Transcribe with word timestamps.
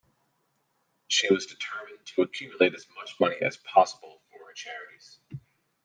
She 1.09 1.31
was 1.31 1.45
determined 1.45 2.07
to 2.15 2.23
accumulate 2.23 2.73
as 2.73 2.87
much 2.95 3.19
money 3.19 3.35
as 3.39 3.57
possible 3.57 4.19
for 4.31 4.43
her 4.47 4.53
charities. 4.53 5.19